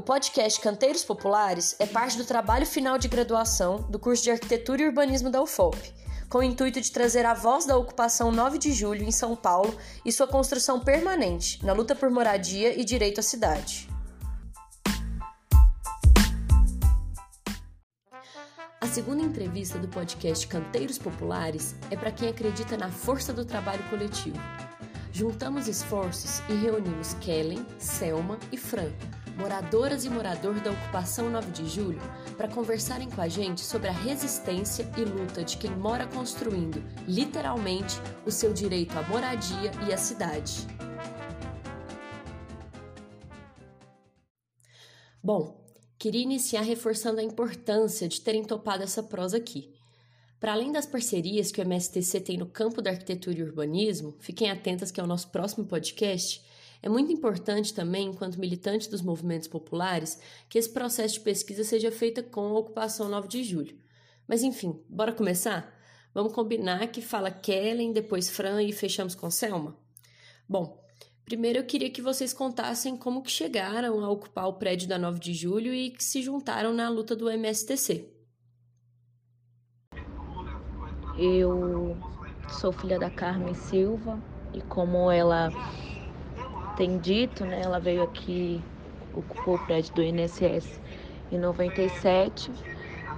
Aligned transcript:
O 0.00 0.02
podcast 0.02 0.58
Canteiros 0.62 1.04
Populares 1.04 1.76
é 1.78 1.84
parte 1.84 2.16
do 2.16 2.24
trabalho 2.24 2.64
final 2.64 2.96
de 2.96 3.06
graduação 3.06 3.82
do 3.82 3.98
curso 3.98 4.22
de 4.22 4.30
Arquitetura 4.30 4.80
e 4.80 4.86
Urbanismo 4.86 5.28
da 5.28 5.42
UFOP, 5.42 5.76
com 6.26 6.38
o 6.38 6.42
intuito 6.42 6.80
de 6.80 6.90
trazer 6.90 7.26
a 7.26 7.34
voz 7.34 7.66
da 7.66 7.76
ocupação 7.76 8.32
9 8.32 8.56
de 8.56 8.72
julho 8.72 9.04
em 9.04 9.10
São 9.10 9.36
Paulo 9.36 9.76
e 10.02 10.10
sua 10.10 10.26
construção 10.26 10.80
permanente 10.80 11.62
na 11.62 11.74
luta 11.74 11.94
por 11.94 12.08
moradia 12.08 12.80
e 12.80 12.82
direito 12.82 13.20
à 13.20 13.22
cidade. 13.22 13.90
A 18.80 18.86
segunda 18.86 19.22
entrevista 19.22 19.78
do 19.78 19.86
podcast 19.86 20.46
Canteiros 20.46 20.96
Populares 20.96 21.74
é 21.90 21.96
para 21.96 22.10
quem 22.10 22.30
acredita 22.30 22.74
na 22.74 22.88
força 22.88 23.34
do 23.34 23.44
trabalho 23.44 23.84
coletivo. 23.90 24.40
Juntamos 25.12 25.68
esforços 25.68 26.40
e 26.48 26.54
reunimos 26.54 27.12
Kellen, 27.20 27.66
Selma 27.78 28.38
e 28.50 28.56
Fran, 28.56 28.90
moradoras 29.40 30.04
e 30.04 30.10
morador 30.10 30.60
da 30.60 30.70
ocupação 30.70 31.30
9 31.30 31.50
de 31.50 31.66
julho, 31.66 32.00
para 32.36 32.46
conversarem 32.46 33.08
com 33.08 33.22
a 33.22 33.28
gente 33.28 33.62
sobre 33.62 33.88
a 33.88 33.92
resistência 33.92 34.86
e 34.98 35.00
luta 35.00 35.42
de 35.42 35.56
quem 35.56 35.70
mora 35.70 36.06
construindo, 36.06 36.84
literalmente, 37.08 37.96
o 38.26 38.30
seu 38.30 38.52
direito 38.52 38.96
à 38.98 39.02
moradia 39.02 39.72
e 39.88 39.94
à 39.94 39.96
cidade. 39.96 40.66
Bom, 45.22 45.64
queria 45.98 46.22
iniciar 46.22 46.60
reforçando 46.60 47.20
a 47.20 47.24
importância 47.24 48.06
de 48.06 48.20
terem 48.20 48.44
topado 48.44 48.82
essa 48.82 49.02
prosa 49.02 49.38
aqui. 49.38 49.72
Para 50.38 50.52
além 50.52 50.70
das 50.70 50.86
parcerias 50.86 51.50
que 51.50 51.60
o 51.60 51.64
MSTC 51.64 52.20
tem 52.20 52.36
no 52.36 52.46
campo 52.46 52.82
da 52.82 52.90
arquitetura 52.90 53.38
e 53.38 53.42
urbanismo, 53.42 54.16
fiquem 54.20 54.50
atentas 54.50 54.90
que 54.90 55.00
é 55.00 55.04
o 55.04 55.06
nosso 55.06 55.28
próximo 55.28 55.66
podcast 55.66 56.42
é 56.82 56.88
muito 56.88 57.12
importante 57.12 57.74
também, 57.74 58.08
enquanto 58.08 58.40
militante 58.40 58.88
dos 58.88 59.02
movimentos 59.02 59.48
populares, 59.48 60.18
que 60.48 60.58
esse 60.58 60.70
processo 60.70 61.14
de 61.14 61.20
pesquisa 61.20 61.62
seja 61.62 61.92
feito 61.92 62.22
com 62.24 62.40
a 62.40 62.58
ocupação 62.58 63.08
9 63.08 63.28
de 63.28 63.44
julho. 63.44 63.78
Mas 64.26 64.42
enfim, 64.42 64.82
bora 64.88 65.12
começar? 65.12 65.78
Vamos 66.14 66.32
combinar 66.32 66.86
que 66.88 67.02
fala 67.02 67.30
Kellen, 67.30 67.92
depois 67.92 68.30
Fran 68.30 68.62
e 68.62 68.72
fechamos 68.72 69.14
com 69.14 69.30
Selma? 69.30 69.76
Bom, 70.48 70.82
primeiro 71.24 71.58
eu 71.58 71.66
queria 71.66 71.90
que 71.90 72.02
vocês 72.02 72.32
contassem 72.32 72.96
como 72.96 73.22
que 73.22 73.30
chegaram 73.30 74.02
a 74.02 74.10
ocupar 74.10 74.48
o 74.48 74.54
prédio 74.54 74.88
da 74.88 74.98
9 74.98 75.20
de 75.20 75.34
julho 75.34 75.74
e 75.74 75.90
que 75.90 76.02
se 76.02 76.22
juntaram 76.22 76.72
na 76.72 76.88
luta 76.88 77.14
do 77.14 77.28
MSTC. 77.30 78.08
Eu 81.18 81.96
sou 82.48 82.72
filha 82.72 82.98
da 82.98 83.10
Carmen 83.10 83.54
Silva 83.54 84.20
e 84.54 84.60
como 84.62 85.10
ela 85.10 85.50
tem 86.80 86.98
dito, 86.98 87.44
né, 87.44 87.60
ela 87.60 87.78
veio 87.78 88.02
aqui, 88.02 88.64
ocupou 89.12 89.56
o 89.56 89.66
prédio 89.66 89.92
do 89.92 90.02
INSS 90.02 90.80
em 91.30 91.38
97 91.38 92.50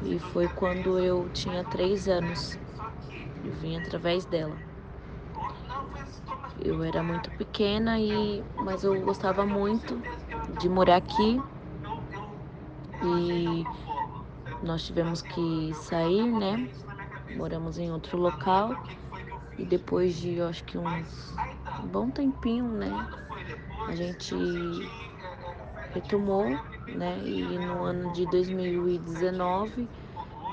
e 0.03 0.19
foi 0.19 0.49
quando 0.49 0.99
eu 0.99 1.31
tinha 1.31 1.63
três 1.63 2.09
anos. 2.09 2.59
Eu 3.45 3.53
vim 3.53 3.77
através 3.77 4.27
dela. 4.27 4.61
Eu 6.59 6.83
era 6.83 7.05
muito 7.05 7.31
pequena 7.39 8.01
e 8.01 8.43
mas 8.57 8.83
eu 8.83 9.01
gostava 9.03 9.47
muito 9.47 10.03
de 10.61 10.69
morar 10.69 10.97
aqui 10.97 11.41
e 13.05 13.65
nós 14.61 14.85
tivemos 14.85 15.23
que 15.23 15.73
sair, 15.75 16.27
né? 16.33 16.69
Moramos 17.37 17.79
em 17.79 17.93
outro 17.93 18.19
local 18.19 18.71
e 19.57 19.65
depois 19.65 20.17
de 20.17 20.39
eu 20.39 20.49
acho 20.49 20.65
que 20.65 20.77
uns 20.77 21.33
um 21.81 21.87
bom 21.87 22.11
tempinho, 22.11 22.67
né? 22.67 22.91
A 23.89 23.95
gente 23.95 24.35
retomou, 25.95 26.45
né? 26.89 27.19
E 27.25 27.59
no 27.59 27.85
ano 27.85 28.13
de 28.13 28.27
2019, 28.27 29.89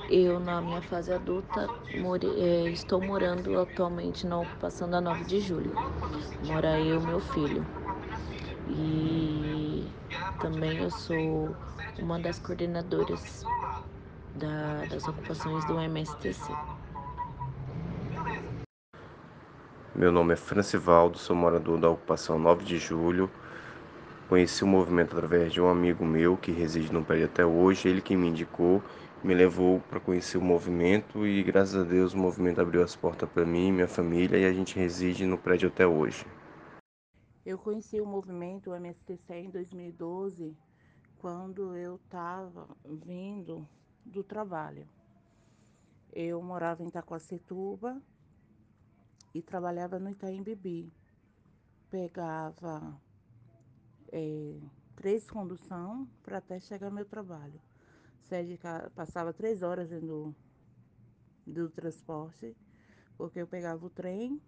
eu, 0.09 0.39
na 0.39 0.59
minha 0.61 0.81
fase 0.81 1.13
adulta, 1.13 1.67
more, 1.97 2.25
é, 2.25 2.69
estou 2.69 3.01
morando 3.01 3.59
atualmente 3.59 4.25
na 4.25 4.39
ocupação 4.39 4.89
da 4.89 4.99
9 4.99 5.23
de 5.25 5.39
julho. 5.39 5.73
Mora 6.41 6.79
eu 6.79 7.01
e 7.01 7.05
meu 7.05 7.19
filho. 7.19 7.65
E 8.67 9.91
também 10.39 10.77
eu 10.79 10.89
sou 10.89 11.55
uma 11.99 12.19
das 12.19 12.39
coordenadoras 12.39 13.43
da, 14.35 14.85
das 14.85 15.07
ocupações 15.07 15.65
do 15.65 15.79
MSTC. 15.79 16.53
Meu 19.99 20.13
nome 20.13 20.31
é 20.31 20.37
Francivaldo, 20.37 21.17
sou 21.17 21.35
morador 21.35 21.77
da 21.77 21.89
ocupação 21.89 22.39
9 22.39 22.63
de 22.63 22.77
julho. 22.77 23.29
Conheci 24.29 24.63
o 24.63 24.67
movimento 24.67 25.13
através 25.13 25.51
de 25.51 25.59
um 25.59 25.67
amigo 25.67 26.05
meu 26.05 26.37
que 26.37 26.53
reside 26.53 26.89
no 26.93 27.03
prédio 27.03 27.25
até 27.25 27.45
hoje, 27.45 27.89
ele 27.89 27.99
que 27.99 28.15
me 28.15 28.29
indicou, 28.29 28.81
me 29.21 29.33
levou 29.33 29.81
para 29.89 29.99
conhecer 29.99 30.37
o 30.37 30.41
movimento 30.41 31.27
e 31.27 31.43
graças 31.43 31.75
a 31.75 31.83
Deus 31.83 32.13
o 32.13 32.17
movimento 32.17 32.61
abriu 32.61 32.81
as 32.81 32.95
portas 32.95 33.29
para 33.29 33.45
mim 33.45 33.67
e 33.67 33.71
minha 33.73 33.89
família 33.89 34.37
e 34.37 34.45
a 34.45 34.53
gente 34.53 34.79
reside 34.79 35.25
no 35.25 35.37
prédio 35.37 35.67
até 35.67 35.85
hoje. 35.85 36.25
Eu 37.45 37.57
conheci 37.57 37.99
o 37.99 38.05
movimento 38.05 38.73
MSTC 38.73 39.33
em 39.33 39.49
2012, 39.49 40.55
quando 41.17 41.75
eu 41.75 41.97
estava 41.97 42.69
vindo 42.85 43.67
do 44.05 44.23
trabalho. 44.23 44.87
Eu 46.13 46.41
morava 46.41 46.81
em 46.83 46.87
Itacoacetuba 46.87 48.01
e 49.33 49.41
trabalhava 49.41 49.99
no 49.99 50.09
Itaim 50.09 50.41
Bibi. 50.43 50.91
Pegava 51.89 52.99
é, 54.11 54.59
três 54.95 55.29
condução 55.29 56.07
para 56.23 56.37
até 56.37 56.59
chegar 56.59 56.87
ao 56.87 56.93
meu 56.93 57.05
trabalho. 57.05 57.59
Passava 58.95 59.33
três 59.33 59.63
horas 59.63 59.89
dentro 59.89 60.07
do, 60.07 60.35
do 61.47 61.69
transporte, 61.69 62.55
porque 63.17 63.39
eu 63.39 63.47
pegava 63.47 63.83
o 63.83 63.89
trem, 63.89 64.39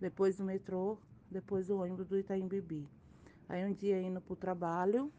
depois 0.00 0.38
o 0.38 0.44
metrô, 0.44 0.98
depois 1.30 1.68
o 1.68 1.78
ônibus 1.78 2.06
do 2.06 2.18
Itaim 2.18 2.46
Bibi. 2.46 2.88
Aí 3.48 3.64
um 3.64 3.72
dia 3.72 4.00
indo 4.00 4.20
para 4.20 4.32
o 4.32 4.36
trabalho, 4.36 5.12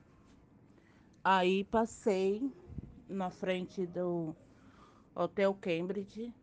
aí 1.24 1.66
passei 1.66 2.50
na 3.10 3.30
frente 3.30 3.86
do 3.86 4.36
Hotel 5.16 5.54
Cambridge, 5.56 6.34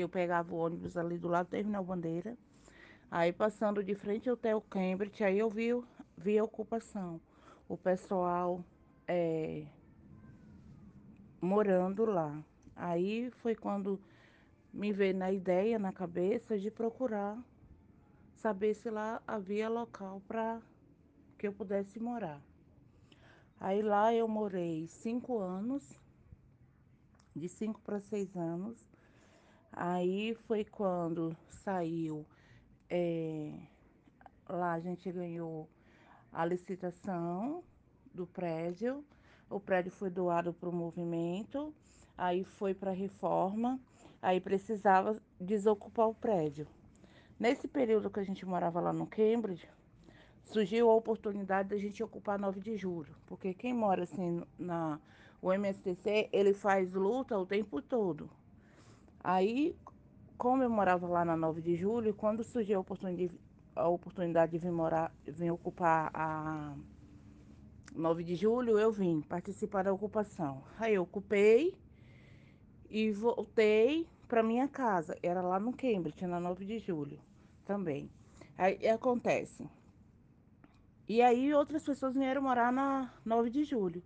eu 0.00 0.08
pegava 0.08 0.54
o 0.54 0.58
ônibus 0.58 0.96
ali 0.96 1.18
do 1.18 1.28
lado 1.28 1.46
do 1.46 1.50
Terminal 1.50 1.84
Bandeira. 1.84 2.36
Aí 3.10 3.32
passando 3.32 3.82
de 3.82 3.94
frente 3.94 4.28
ao 4.28 4.34
Hotel 4.34 4.60
Cambridge, 4.62 5.22
aí 5.22 5.38
eu 5.38 5.48
vi, 5.48 5.68
vi 6.16 6.38
a 6.38 6.44
ocupação. 6.44 7.20
O 7.68 7.76
pessoal 7.76 8.64
é, 9.06 9.64
morando 11.40 12.04
lá. 12.04 12.42
Aí 12.74 13.30
foi 13.30 13.54
quando 13.54 14.00
me 14.72 14.92
veio 14.92 15.14
na 15.14 15.30
ideia, 15.30 15.78
na 15.78 15.92
cabeça, 15.92 16.58
de 16.58 16.70
procurar 16.70 17.38
saber 18.34 18.74
se 18.74 18.90
lá 18.90 19.22
havia 19.26 19.68
local 19.68 20.20
para 20.26 20.60
que 21.38 21.46
eu 21.46 21.52
pudesse 21.52 22.00
morar. 22.00 22.40
Aí 23.60 23.80
lá 23.80 24.12
eu 24.12 24.26
morei 24.26 24.86
cinco 24.88 25.38
anos, 25.38 25.98
de 27.34 27.48
cinco 27.48 27.80
para 27.80 28.00
seis 28.00 28.36
anos. 28.36 28.93
Aí 29.76 30.34
foi 30.46 30.64
quando 30.64 31.36
saiu, 31.48 32.24
é, 32.88 33.52
lá 34.48 34.74
a 34.74 34.80
gente 34.80 35.10
ganhou 35.10 35.68
a 36.32 36.44
licitação 36.44 37.64
do 38.14 38.24
prédio, 38.24 39.04
o 39.50 39.58
prédio 39.58 39.90
foi 39.90 40.10
doado 40.10 40.52
para 40.52 40.68
o 40.68 40.72
movimento, 40.72 41.74
aí 42.16 42.44
foi 42.44 42.72
para 42.72 42.92
a 42.92 42.94
reforma, 42.94 43.80
aí 44.22 44.40
precisava 44.40 45.20
desocupar 45.40 46.08
o 46.08 46.14
prédio. 46.14 46.68
Nesse 47.38 47.66
período 47.66 48.10
que 48.10 48.20
a 48.20 48.24
gente 48.24 48.46
morava 48.46 48.80
lá 48.80 48.92
no 48.92 49.08
Cambridge, 49.08 49.68
surgiu 50.44 50.88
a 50.88 50.94
oportunidade 50.94 51.70
da 51.70 51.76
gente 51.76 52.00
ocupar 52.00 52.38
9 52.38 52.60
de 52.60 52.76
julho, 52.76 53.12
porque 53.26 53.52
quem 53.52 53.74
mora 53.74 54.04
assim 54.04 54.40
na 54.56 55.00
o 55.42 55.52
MSTC, 55.52 56.30
ele 56.32 56.54
faz 56.54 56.94
luta 56.94 57.36
o 57.36 57.44
tempo 57.44 57.82
todo. 57.82 58.30
Aí, 59.24 59.74
como 60.36 60.62
eu 60.62 60.68
morava 60.68 61.08
lá 61.08 61.24
na 61.24 61.34
9 61.34 61.62
de 61.62 61.74
julho, 61.74 62.12
quando 62.12 62.44
surgiu 62.44 62.76
a 62.76 62.80
oportunidade, 62.82 63.40
a 63.74 63.88
oportunidade 63.88 64.52
de 64.52 64.58
vir 64.58 64.70
morar, 64.70 65.10
vir 65.26 65.50
ocupar 65.50 66.10
a 66.12 66.76
9 67.94 68.22
de 68.22 68.34
julho, 68.34 68.78
eu 68.78 68.92
vim 68.92 69.22
participar 69.22 69.84
da 69.84 69.92
ocupação. 69.94 70.62
Aí 70.78 70.94
eu 70.94 71.04
ocupei 71.04 71.74
e 72.90 73.10
voltei 73.12 74.06
para 74.28 74.42
minha 74.42 74.68
casa. 74.68 75.16
Era 75.22 75.40
lá 75.40 75.58
no 75.58 75.72
Cambridge, 75.72 76.26
na 76.26 76.38
9 76.38 76.66
de 76.66 76.78
julho 76.78 77.18
também. 77.64 78.10
Aí 78.58 78.86
acontece. 78.88 79.66
E 81.08 81.22
aí 81.22 81.54
outras 81.54 81.82
pessoas 81.82 82.14
vieram 82.14 82.42
morar 82.42 82.70
na 82.70 83.10
9 83.24 83.48
de 83.48 83.64
julho. 83.64 84.02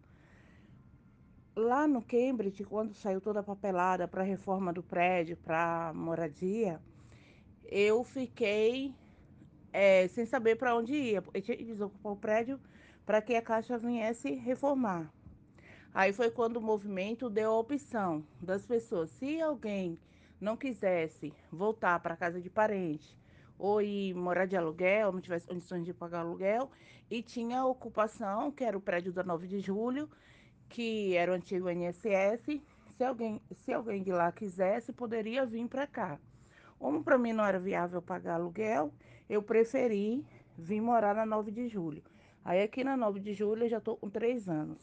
Lá 1.58 1.88
no 1.88 2.00
Cambridge, 2.00 2.62
quando 2.62 2.94
saiu 2.94 3.20
toda 3.20 3.40
a 3.40 3.42
papelada 3.42 4.06
para 4.06 4.22
a 4.22 4.24
reforma 4.24 4.72
do 4.72 4.80
prédio, 4.80 5.36
para 5.36 5.92
moradia, 5.92 6.80
eu 7.64 8.04
fiquei 8.04 8.94
é, 9.72 10.06
sem 10.06 10.24
saber 10.24 10.54
para 10.54 10.76
onde 10.76 10.94
ia. 10.94 11.24
Ele 11.34 11.42
tinha 11.42 11.56
que 11.56 11.64
desocupar 11.64 12.12
o 12.12 12.16
prédio 12.16 12.60
para 13.04 13.20
que 13.20 13.34
a 13.34 13.42
Caixa 13.42 13.76
viesse 13.76 14.36
reformar. 14.36 15.12
Aí 15.92 16.12
foi 16.12 16.30
quando 16.30 16.58
o 16.58 16.60
movimento 16.60 17.28
deu 17.28 17.50
a 17.50 17.58
opção 17.58 18.24
das 18.40 18.64
pessoas, 18.64 19.10
se 19.10 19.40
alguém 19.42 19.98
não 20.40 20.56
quisesse 20.56 21.34
voltar 21.50 21.98
para 21.98 22.16
casa 22.16 22.40
de 22.40 22.48
parente 22.48 23.18
ou 23.58 23.82
ir 23.82 24.14
morar 24.14 24.46
de 24.46 24.56
aluguel, 24.56 25.10
não 25.10 25.20
tivesse 25.20 25.48
condições 25.48 25.84
de 25.84 25.92
pagar 25.92 26.20
aluguel, 26.20 26.70
e 27.10 27.20
tinha 27.20 27.58
a 27.58 27.66
ocupação, 27.66 28.52
que 28.52 28.62
era 28.62 28.78
o 28.78 28.80
prédio 28.80 29.12
da 29.12 29.24
9 29.24 29.48
de 29.48 29.58
julho, 29.58 30.08
que 30.68 31.16
era 31.16 31.32
o 31.32 31.34
antigo 31.34 31.70
INSS, 31.70 32.60
se 32.96 33.04
alguém, 33.04 33.40
se 33.64 33.72
alguém 33.72 34.02
de 34.02 34.10
lá 34.10 34.30
quisesse, 34.32 34.92
poderia 34.92 35.46
vir 35.46 35.66
para 35.68 35.86
cá. 35.86 36.18
Como 36.78 37.02
para 37.02 37.18
mim 37.18 37.32
não 37.32 37.44
era 37.44 37.58
viável 37.58 38.00
pagar 38.02 38.34
aluguel, 38.34 38.92
eu 39.28 39.42
preferi 39.42 40.24
vir 40.56 40.80
morar 40.80 41.14
na 41.14 41.26
9 41.26 41.50
de 41.50 41.68
julho. 41.68 42.02
Aí 42.44 42.62
aqui 42.62 42.82
na 42.82 42.96
9 42.96 43.20
de 43.20 43.34
julho 43.34 43.64
eu 43.64 43.68
já 43.68 43.78
estou 43.78 43.96
com 43.96 44.08
três 44.08 44.48
anos. 44.48 44.78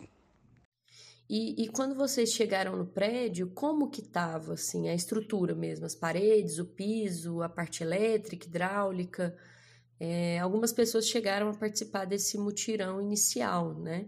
E, 1.27 1.63
e, 1.63 1.67
quando 1.69 1.95
vocês 1.95 2.29
chegaram 2.29 2.75
no 2.77 2.85
prédio, 2.85 3.49
como 3.49 3.89
que 3.89 4.01
estava 4.01 4.53
assim, 4.53 4.87
a 4.87 4.93
estrutura 4.93 5.55
mesmo? 5.55 5.85
As 5.85 5.95
paredes, 5.95 6.59
o 6.59 6.65
piso, 6.65 7.41
a 7.41 7.49
parte 7.49 7.83
elétrica, 7.83 8.45
hidráulica? 8.45 9.35
É, 9.99 10.37
algumas 10.39 10.71
pessoas 10.71 11.07
chegaram 11.07 11.49
a 11.49 11.53
participar 11.53 12.05
desse 12.05 12.37
mutirão 12.37 13.01
inicial, 13.01 13.73
né? 13.73 14.07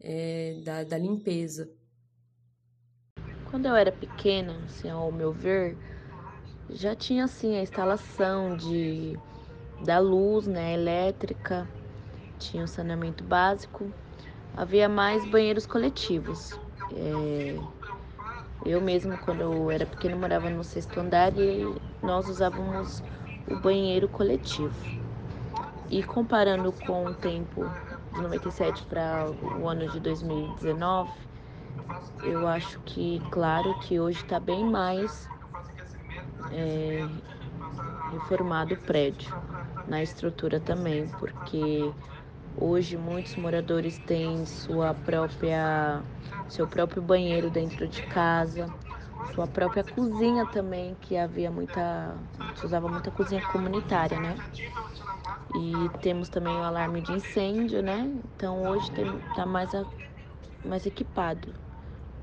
É, 0.00 0.60
da, 0.64 0.84
da 0.84 0.98
limpeza. 0.98 1.68
Quando 3.50 3.66
eu 3.66 3.74
era 3.74 3.90
pequena, 3.90 4.54
assim, 4.64 4.88
ao 4.88 5.10
meu 5.10 5.32
ver, 5.32 5.76
já 6.70 6.94
tinha 6.94 7.24
assim 7.24 7.56
a 7.56 7.62
instalação 7.62 8.56
de 8.56 9.14
da 9.84 9.98
luz, 9.98 10.46
né, 10.46 10.74
elétrica, 10.74 11.68
tinha 12.38 12.64
o 12.64 12.68
saneamento 12.68 13.24
básico, 13.24 13.92
havia 14.56 14.88
mais 14.88 15.24
banheiros 15.24 15.66
coletivos. 15.66 16.58
É, 16.92 17.58
eu 18.66 18.80
mesmo, 18.80 19.16
quando 19.18 19.40
eu 19.40 19.70
era 19.70 19.86
pequena, 19.86 20.16
morava 20.16 20.50
no 20.50 20.62
sexto 20.64 20.98
andar 20.98 21.32
e 21.38 21.80
nós 22.02 22.28
usávamos 22.28 23.02
o 23.46 23.56
banheiro 23.56 24.08
coletivo. 24.08 24.74
E 25.88 26.02
comparando 26.02 26.70
com 26.72 27.06
o 27.06 27.14
tempo 27.14 27.62
de 28.18 28.22
97 28.22 28.82
para 28.84 29.30
o 29.60 29.68
ano 29.68 29.88
de 29.88 30.00
2019, 30.00 31.10
eu 32.24 32.46
acho 32.48 32.80
que, 32.80 33.22
claro, 33.30 33.78
que 33.78 34.00
hoje 34.00 34.20
está 34.22 34.40
bem 34.40 34.64
mais 34.64 35.28
é, 36.50 37.06
reformado 38.12 38.74
o 38.74 38.76
prédio, 38.76 39.32
na 39.86 40.02
estrutura 40.02 40.58
também, 40.58 41.08
porque 41.20 41.90
hoje 42.56 42.96
muitos 42.96 43.36
moradores 43.36 43.98
têm 43.98 44.44
sua 44.44 44.92
própria, 44.92 46.02
seu 46.48 46.66
próprio 46.66 47.00
banheiro 47.00 47.48
dentro 47.48 47.86
de 47.86 48.02
casa, 48.02 48.68
sua 49.34 49.46
própria 49.46 49.84
cozinha 49.84 50.46
também, 50.46 50.96
que 51.00 51.16
havia 51.16 51.50
muita, 51.50 52.16
se 52.56 52.66
usava 52.66 52.88
muita 52.88 53.10
cozinha 53.10 53.42
comunitária, 53.52 54.18
né? 54.18 54.36
E 55.54 55.98
temos 56.00 56.28
também 56.28 56.54
o 56.54 56.62
alarme 56.62 57.00
de 57.00 57.12
incêndio, 57.12 57.82
né? 57.82 58.10
Então 58.36 58.68
hoje 58.68 58.90
está 59.30 59.46
mais, 59.46 59.70
mais 60.64 60.84
equipado. 60.86 61.54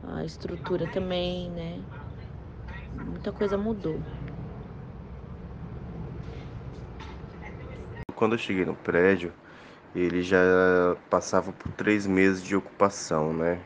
A 0.03 0.23
estrutura 0.23 0.87
também, 0.87 1.49
né? 1.49 1.81
Muita 2.93 3.31
coisa 3.31 3.57
mudou. 3.57 3.99
Quando 8.15 8.33
eu 8.33 8.37
cheguei 8.37 8.65
no 8.65 8.75
prédio, 8.75 9.33
ele 9.95 10.21
já 10.21 10.37
passava 11.09 11.51
por 11.51 11.71
três 11.71 12.05
meses 12.05 12.43
de 12.43 12.55
ocupação, 12.55 13.33
né? 13.33 13.59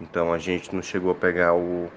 Então 0.00 0.32
a 0.32 0.38
gente 0.38 0.74
não 0.74 0.82
chegou 0.82 1.12
a 1.12 1.14
pegar 1.14 1.54
o, 1.54 1.90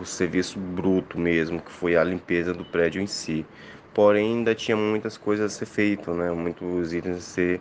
o 0.00 0.04
serviço 0.04 0.58
bruto 0.58 1.18
mesmo, 1.18 1.60
que 1.60 1.70
foi 1.70 1.96
a 1.96 2.04
limpeza 2.04 2.52
do 2.52 2.64
prédio 2.64 3.00
em 3.00 3.06
si. 3.06 3.46
Porém, 3.94 4.36
ainda 4.38 4.54
tinha 4.54 4.76
muitas 4.76 5.16
coisas 5.16 5.52
a 5.52 5.56
ser 5.56 5.66
feito, 5.66 6.12
né? 6.14 6.30
Muitos 6.30 6.92
itens 6.92 7.16
a 7.16 7.20
ser 7.20 7.60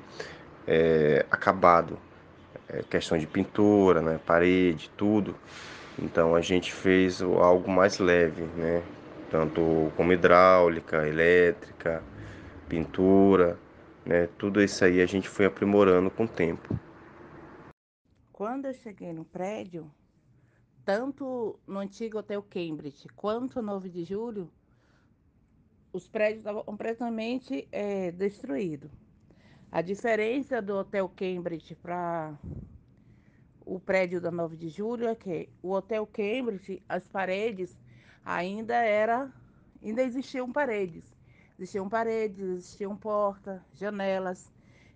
é, 0.67 1.25
acabado. 1.29 1.97
É, 2.69 2.81
questão 2.83 3.17
de 3.17 3.27
pintura, 3.27 4.01
né? 4.01 4.19
Parede, 4.25 4.89
tudo. 4.95 5.35
Então 5.99 6.35
a 6.35 6.41
gente 6.41 6.71
fez 6.71 7.21
algo 7.21 7.69
mais 7.69 7.99
leve, 7.99 8.43
né? 8.55 8.81
Tanto 9.29 9.91
como 9.95 10.13
hidráulica, 10.13 11.07
elétrica, 11.07 12.03
pintura, 12.69 13.57
né? 14.05 14.29
Tudo 14.37 14.61
isso 14.61 14.83
aí 14.85 15.01
a 15.01 15.05
gente 15.05 15.27
foi 15.27 15.45
aprimorando 15.45 16.09
com 16.09 16.23
o 16.23 16.27
tempo. 16.27 16.79
Quando 18.31 18.65
eu 18.65 18.73
cheguei 18.73 19.13
no 19.13 19.25
prédio, 19.25 19.91
tanto 20.85 21.59
no 21.67 21.79
antigo 21.79 22.19
Hotel 22.19 22.41
Cambridge 22.43 23.07
quanto 23.15 23.61
no 23.61 23.73
9 23.73 23.89
de 23.89 24.03
julho, 24.03 24.51
os 25.93 26.07
prédios 26.07 26.39
estavam 26.39 26.63
completamente 26.63 27.67
é, 27.71 28.11
destruídos. 28.11 28.91
A 29.71 29.81
diferença 29.81 30.61
do 30.61 30.75
Hotel 30.75 31.09
Cambridge 31.09 31.75
para 31.75 32.37
o 33.65 33.79
prédio 33.79 34.19
da 34.19 34.31
9 34.31 34.57
de 34.57 34.69
julho 34.69 35.07
é 35.07 35.15
que 35.15 35.49
o 35.61 35.71
Hotel 35.71 36.05
Cambridge, 36.07 36.81
as 36.89 37.07
paredes 37.07 37.77
ainda 38.25 38.75
era, 38.75 39.31
ainda 39.83 40.01
existiam 40.01 40.51
paredes. 40.51 41.03
Existiam 41.57 41.87
paredes, 41.87 42.39
existiam 42.39 42.97
portas, 42.97 43.61
janelas. 43.73 44.51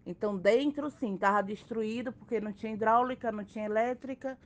Então 0.06 0.38
dentro 0.38 0.90
sim, 0.90 1.16
estava 1.16 1.44
destruído 1.44 2.12
porque 2.12 2.42
não 2.42 2.52
tinha 2.52 2.74
hidráulica, 2.74 3.32
não 3.32 3.44
tinha 3.44 3.66
elétrica 3.66 4.38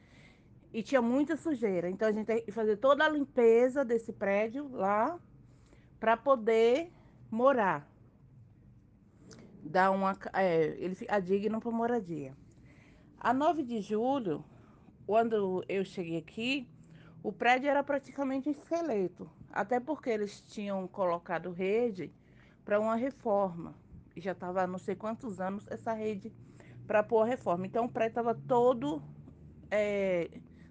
e 0.74 0.84
tinha 0.84 1.02
muita 1.02 1.36
sujeira. 1.36 1.90
Então 1.90 2.08
a 2.08 2.12
gente 2.12 2.42
que 2.42 2.52
fazer 2.52 2.78
toda 2.78 3.04
a 3.04 3.10
limpeza 3.10 3.84
desse 3.84 4.14
prédio 4.14 4.70
lá 4.72 5.20
para 6.00 6.16
poder 6.16 6.92
morar. 7.30 7.88
Dar 9.62 9.92
uma, 9.92 10.18
é, 10.34 10.76
ele 10.80 10.96
fica 10.96 11.20
digno 11.20 11.60
para 11.60 11.72
moradia. 11.72 12.36
A 13.20 13.34
9 13.34 13.64
de 13.64 13.82
julho, 13.82 14.44
quando 15.06 15.64
eu 15.68 15.84
cheguei 15.84 16.18
aqui, 16.18 16.68
o 17.22 17.34
prédio 17.34 17.70
era 17.70 17.84
praticamente 17.84 18.48
um 18.48 18.52
esqueleto, 18.52 19.30
até 19.52 19.80
porque 19.80 20.10
eles 20.10 20.42
tinham 20.42 20.88
colocado 20.88 21.52
rede 21.52 22.14
para 22.64 22.80
uma 22.80 22.96
reforma. 22.96 23.76
E 24.16 24.22
já 24.22 24.32
estava 24.32 24.66
não 24.66 24.80
sei 24.80 24.96
quantos 24.96 25.42
anos 25.42 25.68
essa 25.68 25.92
rede 25.92 26.32
para 26.88 27.04
pôr 27.04 27.24
a 27.24 27.26
reforma. 27.26 27.66
Então 27.66 27.86
o 27.86 27.90
prédio 27.90 28.12
estava 28.12 28.34
todo 28.34 29.04
é, 29.70 30.30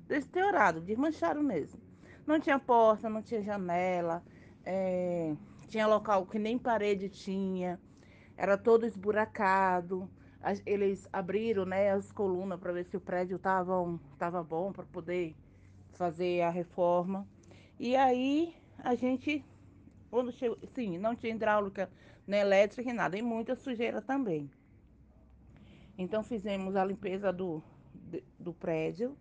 deteriorado, 0.08 0.80
desmanchado 0.80 1.42
mesmo. 1.42 1.80
Não 2.26 2.40
tinha 2.40 2.58
porta, 2.58 3.08
não 3.08 3.22
tinha 3.22 3.42
janela, 3.42 4.22
é, 4.64 5.34
tinha 5.68 5.86
local 5.86 6.26
que 6.26 6.38
nem 6.38 6.58
parede 6.58 7.08
tinha, 7.08 7.78
era 8.36 8.58
todo 8.58 8.86
esburacado 8.86 10.10
eles 10.64 11.08
abriram 11.12 11.64
né, 11.64 11.90
as 11.90 12.12
colunas 12.12 12.58
para 12.58 12.72
ver 12.72 12.84
se 12.84 12.96
o 12.96 13.00
prédio 13.00 13.36
estava 13.36 13.74
tava 14.18 14.42
bom 14.42 14.72
para 14.72 14.84
poder 14.84 15.34
fazer 15.92 16.42
a 16.42 16.50
reforma. 16.50 17.26
E 17.78 17.96
aí 17.96 18.54
a 18.78 18.94
gente, 18.94 19.44
quando 20.10 20.30
chegou, 20.32 20.58
sim, 20.74 20.96
não 20.98 21.16
tinha 21.16 21.34
hidráulica, 21.34 21.90
nem 22.26 22.40
elétrica 22.40 22.92
nada, 22.92 23.18
e 23.18 23.22
muita 23.22 23.56
sujeira 23.56 24.00
também. 24.00 24.50
Então 25.96 26.22
fizemos 26.22 26.76
a 26.76 26.84
limpeza 26.84 27.32
do, 27.32 27.62
do 28.38 28.54
prédio. 28.54 29.16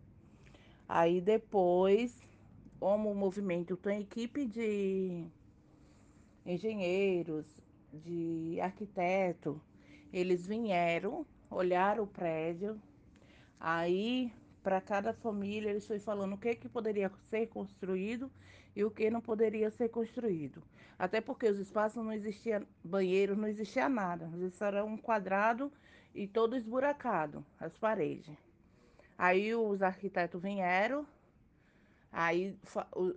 Aí 0.88 1.20
depois, 1.20 2.18
como 2.80 3.12
o 3.12 3.16
movimento 3.16 3.76
tem 3.76 4.02
equipe 4.02 4.46
de 4.46 5.26
engenheiros, 6.46 7.46
de 7.92 8.60
arquiteto, 8.62 9.62
eles 10.14 10.48
vieram, 10.48 11.26
olharam 11.50 12.04
o 12.04 12.08
prédio, 12.08 12.82
aí 13.60 14.32
para 14.64 14.80
cada 14.80 15.14
família 15.14 15.70
eles 15.70 15.86
foram 15.86 16.00
falando 16.02 16.34
o 16.34 16.38
que, 16.38 16.56
que 16.56 16.70
poderia 16.70 17.12
ser 17.30 17.48
construído 17.48 18.32
e 18.76 18.84
o 18.84 18.92
que 18.92 19.10
não 19.10 19.22
poderia 19.22 19.70
ser 19.72 19.90
construído. 19.90 20.64
Até 20.98 21.20
porque 21.22 21.48
os 21.48 21.60
espaços 21.60 22.04
não 22.04 22.12
existia 22.12 22.66
banheiro, 22.84 23.36
não 23.36 23.48
existia 23.48 23.88
nada. 23.90 24.30
Às 24.34 24.62
era 24.62 24.84
um 24.84 24.98
quadrado 24.98 25.72
e 26.14 26.28
todo 26.28 26.56
esburacado, 26.56 27.46
as 27.60 27.78
paredes. 27.78 28.47
Aí 29.18 29.56
os 29.56 29.82
arquitetos 29.82 30.42
vieram, 30.42 31.06
aí 32.12 32.56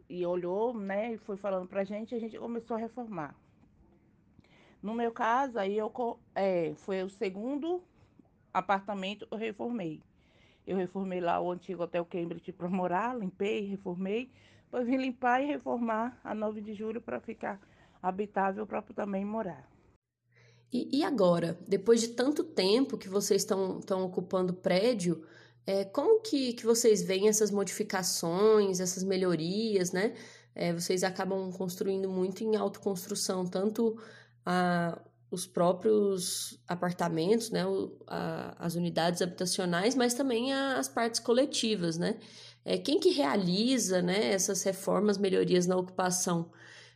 e 0.08 0.24
olhou, 0.24 0.72
né, 0.72 1.12
e 1.14 1.18
foi 1.18 1.36
falando 1.36 1.68
pra 1.68 1.84
gente, 1.84 2.14
a 2.14 2.18
gente 2.18 2.38
começou 2.38 2.76
a 2.76 2.80
reformar. 2.80 3.34
No 4.82 4.94
meu 4.94 5.12
caso, 5.12 5.58
aí 5.58 5.76
eu 5.76 5.92
é, 6.34 6.72
foi 6.74 7.02
o 7.02 7.10
segundo 7.10 7.82
apartamento 8.52 9.26
que 9.26 9.34
eu 9.34 9.38
reformei. 9.38 10.02
Eu 10.66 10.76
reformei 10.76 11.20
lá 11.20 11.40
o 11.40 11.50
antigo 11.50 11.82
Hotel 11.82 12.04
Cambridge 12.04 12.52
para 12.52 12.68
morar, 12.68 13.18
limpei, 13.18 13.66
reformei. 13.66 14.30
Depois 14.64 14.86
vim 14.86 14.96
limpar 14.96 15.42
e 15.42 15.46
reformar 15.46 16.18
a 16.24 16.34
9 16.34 16.60
de 16.60 16.72
julho 16.74 17.00
para 17.00 17.20
ficar 17.20 17.60
habitável 18.02 18.66
para 18.66 18.80
também 18.80 19.24
morar. 19.24 19.68
E, 20.72 20.98
e 20.98 21.04
agora, 21.04 21.58
depois 21.66 22.00
de 22.00 22.08
tanto 22.08 22.44
tempo 22.44 22.96
que 22.96 23.08
vocês 23.08 23.42
estão 23.42 24.04
ocupando 24.04 24.54
prédio, 24.54 25.26
é, 25.66 25.84
como 25.84 26.20
que, 26.20 26.52
que 26.54 26.64
vocês 26.64 27.02
veem 27.02 27.28
essas 27.28 27.50
modificações, 27.50 28.80
essas 28.80 29.04
melhorias, 29.04 29.92
né? 29.92 30.14
É, 30.54 30.72
vocês 30.72 31.04
acabam 31.04 31.50
construindo 31.52 32.08
muito 32.08 32.42
em 32.42 32.56
autoconstrução, 32.56 33.46
tanto 33.46 33.96
a, 34.44 35.00
os 35.30 35.46
próprios 35.46 36.58
apartamentos, 36.66 37.50
né, 37.50 37.62
a, 38.06 38.56
as 38.58 38.74
unidades 38.74 39.22
habitacionais, 39.22 39.94
mas 39.94 40.14
também 40.14 40.52
a, 40.52 40.78
as 40.78 40.88
partes 40.88 41.20
coletivas, 41.20 41.96
né? 41.96 42.18
É, 42.64 42.76
quem 42.76 42.98
que 43.00 43.10
realiza 43.10 44.02
né, 44.02 44.32
essas 44.32 44.62
reformas, 44.62 45.18
melhorias 45.18 45.66
na 45.66 45.76
ocupação? 45.76 46.50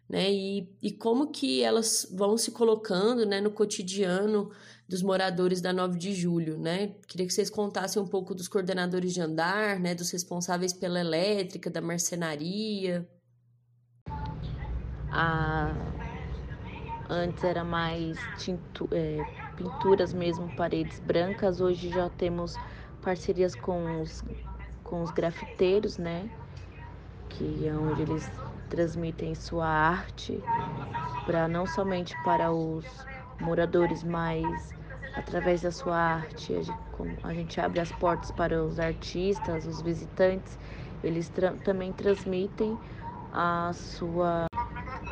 Né, 0.06 0.30
e, 0.30 0.68
e 0.82 0.92
como 0.92 1.28
que 1.28 1.62
elas 1.62 2.06
vão 2.12 2.36
se 2.36 2.50
colocando 2.50 3.24
né, 3.24 3.40
no 3.40 3.50
cotidiano 3.50 4.50
dos 4.88 5.02
moradores 5.02 5.60
da 5.60 5.72
9 5.72 5.98
de 5.98 6.12
julho, 6.12 6.58
né? 6.58 6.94
Queria 7.06 7.26
que 7.26 7.32
vocês 7.32 7.48
contassem 7.48 8.00
um 8.00 8.06
pouco 8.06 8.34
dos 8.34 8.48
coordenadores 8.48 9.14
de 9.14 9.20
andar, 9.20 9.80
né, 9.80 9.94
dos 9.94 10.10
responsáveis 10.10 10.72
pela 10.72 11.00
elétrica, 11.00 11.70
da 11.70 11.80
marcenaria. 11.80 13.08
A... 15.10 15.72
Antes 17.08 17.42
era 17.44 17.64
mais 17.64 18.18
tintu... 18.38 18.88
É, 18.92 19.18
pinturas 19.56 20.12
mesmo, 20.12 20.54
paredes 20.56 21.00
brancas. 21.00 21.60
Hoje 21.60 21.88
já 21.88 22.08
temos 22.10 22.56
parcerias 23.02 23.54
com 23.54 24.02
os, 24.02 24.22
com 24.82 25.02
os 25.02 25.10
grafiteiros, 25.10 25.96
né? 25.98 26.28
Que 27.28 27.68
é 27.68 27.74
onde 27.74 28.02
eles 28.02 28.30
transmitem 28.68 29.34
sua 29.34 29.66
arte 29.66 30.42
para 31.26 31.46
não 31.46 31.66
somente 31.66 32.14
para 32.24 32.50
os 32.52 32.84
moradores, 33.44 34.02
mas 34.02 34.74
através 35.16 35.62
da 35.62 35.70
sua 35.70 35.96
arte, 35.96 36.54
a 37.22 37.32
gente, 37.32 37.60
abre 37.60 37.80
as 37.80 37.92
portas 37.92 38.30
para 38.32 38.62
os 38.62 38.80
artistas, 38.80 39.66
os 39.66 39.80
visitantes, 39.82 40.58
eles 41.02 41.28
tra 41.28 41.52
também 41.64 41.92
transmitem 41.92 42.76
a 43.32 43.70
sua. 43.72 44.46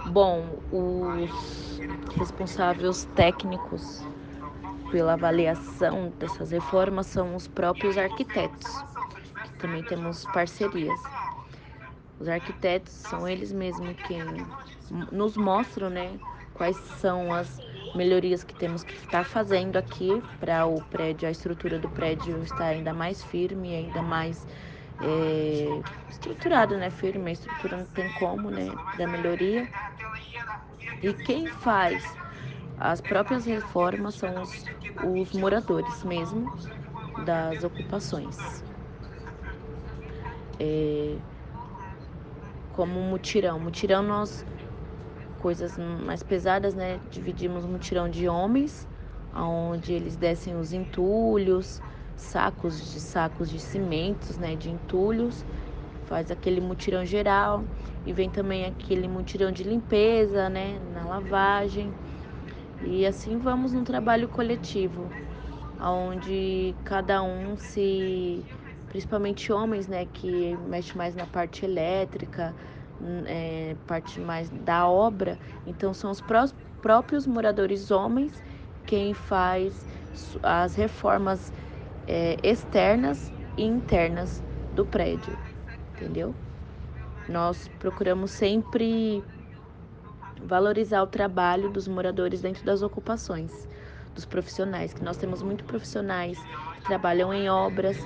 Bom, 0.06 0.58
os 0.72 1.80
responsáveis 2.16 3.04
técnicos 3.14 4.04
pela 4.90 5.12
avaliação 5.12 6.12
dessas 6.18 6.50
reformas 6.50 7.06
são 7.06 7.36
os 7.36 7.46
próprios 7.46 7.96
arquitetos, 7.96 8.68
que 9.44 9.52
também 9.58 9.82
temos 9.84 10.24
parcerias. 10.26 11.00
Os 12.18 12.28
arquitetos 12.28 12.92
são 12.92 13.26
eles 13.28 13.52
mesmos 13.52 13.96
quem 14.06 14.20
nos 15.10 15.36
mostram, 15.36 15.88
né, 15.88 16.18
quais 16.54 16.76
são 16.76 17.32
as 17.32 17.60
melhorias 17.94 18.42
que 18.44 18.54
temos 18.54 18.82
que 18.82 18.94
estar 18.94 19.24
fazendo 19.24 19.76
aqui 19.76 20.22
para 20.40 20.66
o 20.66 20.82
prédio, 20.84 21.28
a 21.28 21.30
estrutura 21.30 21.78
do 21.78 21.88
prédio 21.88 22.42
estar 22.42 22.66
ainda 22.66 22.92
mais 22.92 23.22
firme, 23.22 23.74
ainda 23.74 24.02
mais 24.02 24.46
é, 25.00 25.82
estruturada, 26.08 26.76
né? 26.76 26.90
Firme, 26.90 27.30
a 27.30 27.32
estrutura 27.32 27.78
não 27.78 27.86
tem 27.86 28.12
como, 28.14 28.50
né? 28.50 28.68
Da 28.96 29.06
melhoria. 29.06 29.68
E 31.02 31.12
quem 31.12 31.46
faz 31.46 32.04
as 32.78 33.00
próprias 33.00 33.44
reformas 33.44 34.14
são 34.14 34.42
os, 34.42 34.64
os 35.04 35.32
moradores 35.32 36.02
mesmo 36.04 36.52
das 37.24 37.62
ocupações. 37.64 38.64
É, 40.58 41.16
como 42.72 43.00
mutirão. 43.00 43.58
Mutirão 43.58 44.02
nós 44.02 44.44
coisas 45.42 45.76
mais 45.78 46.22
pesadas, 46.22 46.74
né? 46.74 47.00
Dividimos 47.10 47.64
um 47.64 47.68
mutirão 47.68 48.08
de 48.08 48.28
homens, 48.28 48.86
onde 49.34 49.92
eles 49.92 50.16
descem 50.16 50.56
os 50.56 50.72
entulhos, 50.72 51.80
sacos 52.16 52.92
de 52.92 53.00
sacos 53.00 53.50
de 53.50 53.58
cimentos, 53.58 54.38
né? 54.38 54.54
De 54.56 54.70
entulhos, 54.70 55.44
faz 56.06 56.30
aquele 56.30 56.60
mutirão 56.60 57.04
geral 57.04 57.64
e 58.06 58.12
vem 58.12 58.30
também 58.30 58.66
aquele 58.66 59.08
mutirão 59.08 59.50
de 59.50 59.64
limpeza, 59.64 60.48
né? 60.48 60.78
Na 60.94 61.04
lavagem 61.06 61.92
e 62.80 63.06
assim 63.06 63.38
vamos 63.38 63.72
num 63.72 63.84
trabalho 63.84 64.28
coletivo, 64.28 65.10
onde 65.80 66.74
cada 66.84 67.22
um 67.22 67.56
se, 67.56 68.44
principalmente 68.88 69.52
homens, 69.52 69.86
né? 69.88 70.06
Que 70.06 70.56
mexe 70.68 70.96
mais 70.96 71.14
na 71.14 71.26
parte 71.26 71.64
elétrica 71.64 72.54
é, 73.26 73.76
parte 73.86 74.20
mais 74.20 74.48
da 74.50 74.88
obra, 74.88 75.38
então 75.66 75.92
são 75.92 76.10
os 76.10 76.20
pró 76.20 76.46
próprios 76.80 77.26
moradores 77.28 77.92
homens 77.92 78.42
quem 78.86 79.14
faz 79.14 79.86
as 80.42 80.74
reformas 80.74 81.52
é, 82.06 82.36
externas 82.42 83.32
e 83.56 83.64
internas 83.64 84.42
do 84.72 84.84
prédio, 84.84 85.38
entendeu? 85.94 86.34
Nós 87.28 87.68
procuramos 87.78 88.32
sempre 88.32 89.22
valorizar 90.42 91.02
o 91.02 91.06
trabalho 91.06 91.70
dos 91.70 91.86
moradores 91.86 92.42
dentro 92.42 92.64
das 92.64 92.82
ocupações, 92.82 93.68
dos 94.14 94.24
profissionais, 94.24 94.92
que 94.92 95.04
nós 95.04 95.16
temos 95.16 95.42
muito 95.42 95.64
profissionais 95.64 96.38
que 96.74 96.82
trabalham 96.84 97.32
em 97.32 97.48
obras, 97.48 97.96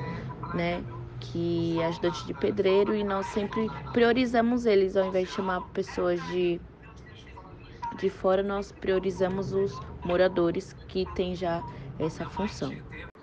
né? 0.54 0.84
Que 1.32 1.82
ajudante 1.82 2.26
de 2.26 2.34
pedreiro 2.34 2.94
e 2.94 3.04
nós 3.04 3.26
sempre 3.26 3.68
priorizamos 3.92 4.66
eles 4.66 4.96
ao 4.96 5.06
invés 5.06 5.28
de 5.28 5.34
chamar 5.34 5.60
pessoas 5.72 6.24
de 6.28 6.60
de 7.98 8.10
fora 8.10 8.42
nós 8.42 8.72
priorizamos 8.72 9.52
os 9.52 9.80
moradores 10.04 10.74
que 10.88 11.06
têm 11.14 11.34
já 11.34 11.62
essa 11.98 12.26
função. 12.26 12.72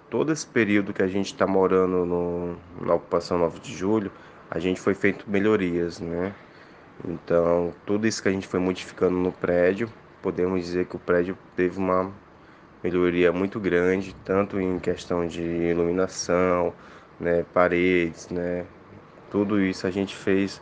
Todo 0.09 0.31
esse 0.31 0.45
período 0.45 0.93
que 0.93 1.03
a 1.03 1.07
gente 1.07 1.27
está 1.27 1.45
morando 1.45 2.05
no, 2.05 2.57
na 2.81 2.95
ocupação 2.95 3.37
9 3.37 3.59
de 3.59 3.73
julho, 3.73 4.11
a 4.49 4.59
gente 4.59 4.79
foi 4.79 4.93
feito 4.93 5.29
melhorias, 5.29 5.99
né? 5.99 6.33
Então, 7.05 7.73
tudo 7.85 8.07
isso 8.07 8.21
que 8.21 8.29
a 8.29 8.31
gente 8.31 8.47
foi 8.47 8.59
modificando 8.59 9.15
no 9.17 9.31
prédio, 9.31 9.91
podemos 10.21 10.61
dizer 10.61 10.85
que 10.85 10.95
o 10.95 10.99
prédio 10.99 11.37
teve 11.55 11.77
uma 11.77 12.11
melhoria 12.83 13.31
muito 13.31 13.59
grande, 13.59 14.15
tanto 14.23 14.59
em 14.59 14.77
questão 14.77 15.25
de 15.25 15.41
iluminação, 15.41 16.73
né, 17.19 17.45
paredes, 17.53 18.29
né, 18.29 18.65
tudo 19.29 19.59
isso 19.59 19.87
a 19.87 19.91
gente 19.91 20.15
fez 20.15 20.61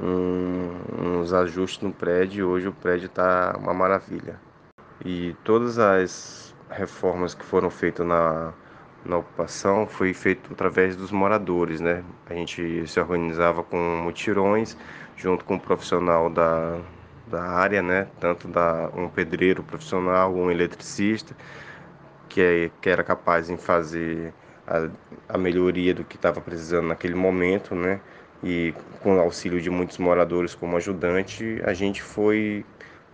um, 0.00 1.20
uns 1.20 1.32
ajustes 1.32 1.82
no 1.82 1.92
prédio 1.92 2.40
e 2.40 2.44
hoje 2.44 2.68
o 2.68 2.72
prédio 2.72 3.06
está 3.06 3.56
uma 3.58 3.74
maravilha. 3.74 4.38
E 5.04 5.34
todas 5.44 5.78
as 5.78 6.54
reformas 6.70 7.34
que 7.34 7.44
foram 7.44 7.70
feitas 7.70 8.06
na, 8.06 8.52
na 9.04 9.18
ocupação 9.18 9.86
foi 9.86 10.14
feito 10.14 10.52
através 10.52 10.96
dos 10.96 11.10
moradores, 11.10 11.80
né? 11.80 12.04
A 12.28 12.34
gente 12.34 12.86
se 12.86 13.00
organizava 13.00 13.62
com 13.62 13.76
mutirões 14.02 14.76
junto 15.16 15.44
com 15.44 15.54
um 15.54 15.58
profissional 15.58 16.30
da, 16.30 16.78
da 17.26 17.42
área, 17.42 17.82
né? 17.82 18.06
Tanto 18.20 18.48
da 18.48 18.90
um 18.94 19.08
pedreiro 19.08 19.62
profissional, 19.62 20.32
um 20.34 20.50
eletricista 20.50 21.34
que, 22.28 22.40
é, 22.40 22.70
que 22.80 22.88
era 22.88 23.02
capaz 23.02 23.50
em 23.50 23.56
fazer 23.56 24.32
a, 24.66 24.88
a 25.28 25.38
melhoria 25.38 25.94
do 25.94 26.04
que 26.04 26.16
estava 26.16 26.40
precisando 26.40 26.88
naquele 26.88 27.14
momento, 27.14 27.74
né? 27.74 28.00
E 28.42 28.74
com 29.00 29.16
o 29.16 29.20
auxílio 29.20 29.60
de 29.60 29.70
muitos 29.70 29.98
moradores 29.98 30.54
como 30.54 30.76
ajudante, 30.76 31.60
a 31.64 31.72
gente 31.72 32.02
foi 32.02 32.64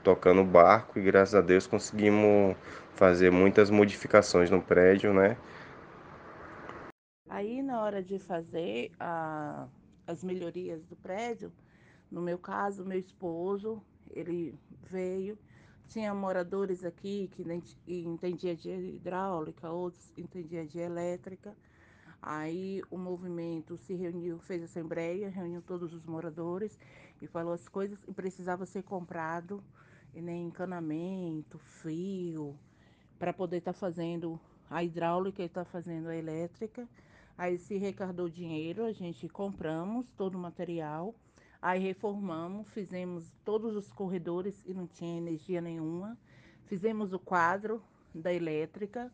tocando 0.02 0.40
o 0.40 0.45
barco 0.45 0.99
e 0.99 1.02
graças 1.02 1.35
a 1.35 1.40
Deus 1.40 1.67
conseguimos 1.67 2.57
fazer 2.95 3.31
muitas 3.31 3.71
modificações 3.71 4.50
no 4.50 4.61
prédio, 4.62 5.12
né? 5.12 5.37
Aí 7.28 7.62
na 7.62 7.83
hora 7.83 8.02
de 8.02 8.19
fazer 8.19 8.90
a, 8.99 9.69
as 10.07 10.25
melhorias 10.25 10.85
do 10.87 10.97
prédio, 10.97 11.52
no 12.11 12.23
meu 12.23 12.38
caso, 12.38 12.85
meu 12.85 12.99
esposo, 12.99 13.83
ele 14.11 14.55
veio, 14.90 15.38
tinha 15.88 16.14
moradores 16.14 16.85
aqui 16.85 17.30
que 17.33 17.45
entendia 17.87 18.54
de 18.54 18.71
hidráulica, 18.71 19.71
outros 19.71 20.12
entendiam 20.16 20.66
de 20.66 20.78
elétrica. 20.78 21.57
Aí 22.21 22.83
o 22.90 22.99
movimento 22.99 23.76
se 23.78 23.95
reuniu, 23.95 24.38
fez 24.40 24.62
assembleia, 24.62 25.30
reuniu 25.30 25.62
todos 25.62 25.95
os 25.95 26.04
moradores 26.04 26.78
e 27.23 27.26
falou 27.26 27.52
as 27.52 27.68
coisas 27.68 27.99
que 27.99 28.12
precisava 28.12 28.66
ser 28.66 28.83
comprado, 28.83 29.62
e 30.14 30.21
nem 30.21 30.47
encanamento, 30.47 31.59
fio, 31.59 32.59
para 33.18 33.33
poder 33.33 33.59
estar 33.59 33.73
tá 33.73 33.78
fazendo 33.78 34.40
a 34.71 34.83
hidráulica 34.83 35.42
e 35.42 35.47
estar 35.47 35.64
tá 35.64 35.71
fazendo 35.71 36.09
a 36.09 36.16
elétrica. 36.16 36.88
Aí 37.37 37.57
se 37.57 37.76
recardou 37.76 38.28
dinheiro, 38.28 38.85
a 38.85 38.92
gente 38.92 39.28
compramos 39.28 40.07
todo 40.16 40.35
o 40.35 40.38
material 40.38 41.14
Aí 41.60 41.80
reformamos, 41.80 42.68
fizemos 42.68 43.32
todos 43.44 43.74
os 43.74 43.92
corredores 43.92 44.64
e 44.64 44.72
não 44.72 44.86
tinha 44.86 45.18
energia 45.18 45.60
nenhuma. 45.60 46.16
Fizemos 46.66 47.12
o 47.12 47.18
quadro 47.18 47.82
da 48.14 48.32
elétrica. 48.32 49.12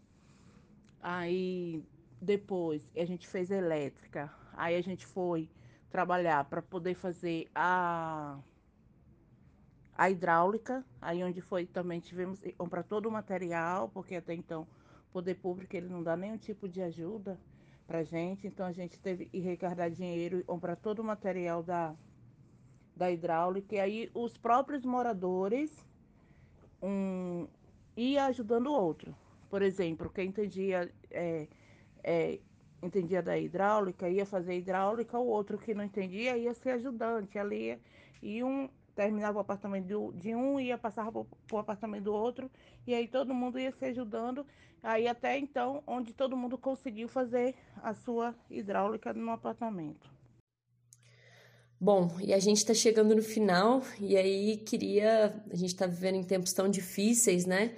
Aí 1.00 1.82
depois 2.20 2.82
a 2.96 3.04
gente 3.04 3.26
fez 3.26 3.50
a 3.50 3.56
elétrica. 3.56 4.32
Aí 4.52 4.76
a 4.76 4.82
gente 4.82 5.06
foi 5.06 5.48
trabalhar 5.90 6.44
para 6.44 6.60
poder 6.60 6.94
fazer 6.94 7.48
a 7.54 8.38
a 9.96 10.10
hidráulica, 10.10 10.84
aí 11.00 11.22
onde 11.22 11.40
foi 11.40 11.66
também 11.66 12.00
tivemos 12.00 12.40
comprar 12.58 12.82
todo 12.82 13.06
o 13.06 13.12
material, 13.12 13.88
porque 13.90 14.16
até 14.16 14.34
então 14.34 14.62
o 15.08 15.12
poder 15.12 15.36
público 15.36 15.76
ele 15.76 15.88
não 15.88 16.02
dá 16.02 16.16
nenhum 16.16 16.36
tipo 16.36 16.68
de 16.68 16.82
ajuda 16.82 17.38
para 17.86 18.02
gente, 18.02 18.46
então 18.46 18.66
a 18.66 18.72
gente 18.72 18.98
teve 18.98 19.26
que 19.26 19.38
arrecadar 19.38 19.88
dinheiro 19.88 20.40
e 20.40 20.42
comprar 20.42 20.74
todo 20.74 20.98
o 20.98 21.04
material 21.04 21.62
da, 21.62 21.94
da 22.96 23.10
hidráulica, 23.10 23.74
e 23.74 23.80
aí 23.80 24.10
os 24.14 24.36
próprios 24.36 24.84
moradores 24.84 25.70
um, 26.82 27.46
ia 27.96 28.26
ajudando 28.26 28.68
o 28.68 28.72
outro. 28.72 29.14
Por 29.50 29.62
exemplo, 29.62 30.10
quem 30.10 30.28
entendia, 30.28 30.92
é, 31.10 31.48
é, 32.02 32.40
entendia 32.82 33.22
da 33.22 33.38
hidráulica 33.38 34.08
ia 34.08 34.26
fazer 34.26 34.56
hidráulica, 34.56 35.18
o 35.18 35.26
outro 35.26 35.58
que 35.58 35.74
não 35.74 35.84
entendia 35.84 36.36
ia 36.36 36.54
ser 36.54 36.70
ajudante 36.70 37.38
ali, 37.38 37.78
e 38.22 38.42
um 38.42 38.68
terminava 38.94 39.38
o 39.38 39.40
apartamento 39.40 40.12
de 40.16 40.34
um, 40.34 40.60
ia 40.60 40.78
passar 40.78 41.10
para 41.10 41.24
o 41.52 41.58
apartamento 41.58 42.04
do 42.04 42.14
outro, 42.14 42.50
e 42.86 42.94
aí 42.94 43.08
todo 43.08 43.34
mundo 43.34 43.58
ia 43.58 43.72
se 43.72 43.84
ajudando. 43.86 44.46
Aí 44.82 45.08
até 45.08 45.38
então, 45.38 45.82
onde 45.86 46.12
todo 46.12 46.36
mundo 46.36 46.58
conseguiu 46.58 47.08
fazer 47.08 47.54
a 47.82 47.94
sua 47.94 48.34
hidráulica 48.50 49.12
no 49.12 49.30
apartamento. 49.30 50.13
Bom, 51.80 52.16
e 52.20 52.32
a 52.32 52.38
gente 52.38 52.58
está 52.58 52.72
chegando 52.72 53.14
no 53.14 53.22
final, 53.22 53.82
e 54.00 54.16
aí 54.16 54.56
queria. 54.58 55.34
A 55.50 55.56
gente 55.56 55.70
está 55.70 55.86
vivendo 55.86 56.16
em 56.16 56.22
tempos 56.22 56.52
tão 56.52 56.68
difíceis, 56.68 57.44
né? 57.44 57.74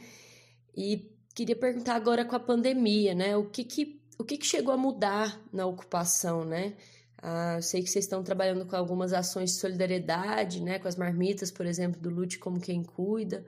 E 0.77 1.11
queria 1.35 1.57
perguntar 1.57 1.95
agora 1.95 2.25
com 2.25 2.37
a 2.37 2.41
pandemia, 2.41 3.15
né? 3.15 3.37
O 3.37 3.47
que 3.47 3.65
que, 3.65 4.01
o 4.19 4.25
que, 4.25 4.37
que 4.37 4.47
chegou 4.47 4.73
a 4.73 4.77
mudar 4.77 5.41
na 5.53 5.67
ocupação, 5.67 6.45
né? 6.45 6.75
Ah, 7.23 7.57
eu 7.57 7.63
sei 7.63 7.83
que 7.83 7.91
vocês 7.91 8.05
estão 8.05 8.23
trabalhando 8.23 8.65
com 8.67 8.77
algumas 8.77 9.13
ações 9.13 9.51
de 9.51 9.57
solidariedade, 9.57 10.63
né, 10.63 10.79
com 10.79 10.87
as 10.87 10.97
marmitas, 10.97 11.51
por 11.51 11.67
exemplo, 11.67 12.01
do 12.01 12.11
Lute 12.11 12.39
como 12.39 12.61
quem 12.61 12.85
cuida, 12.85 13.45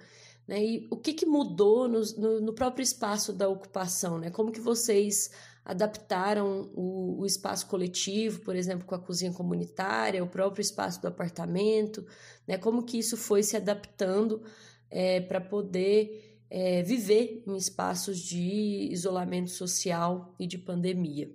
né, 0.47 0.65
e 0.65 0.89
o 0.91 0.97
que, 0.97 1.13
que 1.13 1.27
mudou 1.27 1.87
no, 1.87 2.01
no, 2.17 2.41
no, 2.41 2.53
próprio 2.53 2.83
espaço 2.83 3.33
da 3.33 3.49
ocupação, 3.49 4.19
né, 4.19 4.31
como 4.31 4.51
que 4.51 4.61
vocês 4.61 5.31
adaptaram 5.69 6.71
o, 6.75 7.21
o, 7.21 7.27
espaço 7.27 7.67
coletivo, 7.67 8.41
por 8.41 8.57
exemplo, 8.57 8.87
com 8.87 8.95
a 8.95 8.99
cozinha 8.99 9.31
comunitária, 9.31 10.25
o 10.25 10.27
próprio 10.27 10.63
espaço 10.63 11.03
do 11.03 11.09
apartamento, 11.09 12.07
né, 12.47 12.57
como 12.57 12.83
que 12.83 12.99
isso 12.99 13.19
foi 13.19 13.43
se 13.43 13.55
adaptando 13.55 14.43
é, 14.91 15.21
para 15.21 15.43
poder 15.43 16.41
é, 16.51 16.83
viver 16.83 17.45
em 17.47 17.55
espaços 17.55 18.19
de 18.19 18.89
isolamento 18.91 19.51
social 19.51 20.35
e 20.41 20.47
de 20.47 20.57
pandemia. 20.57 21.31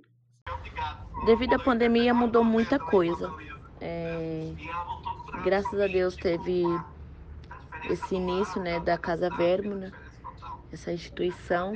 Devido 1.27 1.53
à 1.53 1.59
pandemia 1.59 2.11
mudou 2.11 2.43
muita 2.43 2.79
coisa. 2.79 3.31
É, 3.79 4.51
graças 5.43 5.79
a 5.79 5.85
Deus 5.85 6.15
teve 6.15 6.63
esse 7.87 8.15
início 8.15 8.59
né, 8.59 8.79
da 8.79 8.97
Casa 8.97 9.29
Vermo, 9.29 9.75
né, 9.75 9.91
essa 10.71 10.91
instituição, 10.91 11.75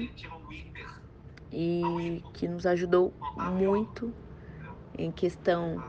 e 1.51 2.23
que 2.33 2.47
nos 2.47 2.65
ajudou 2.65 3.13
muito 3.37 4.13
em 4.97 5.11
questão 5.11 5.81